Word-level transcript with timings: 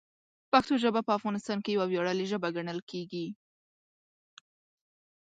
پښتو 0.51 0.73
ژبه 0.83 1.01
په 1.07 1.11
افغانستان 1.17 1.57
کې 1.63 1.73
یوه 1.75 1.85
ویاړلې 1.87 2.25
ژبه 2.31 2.47
ګڼل 2.55 2.79
کېږي. 2.91 3.27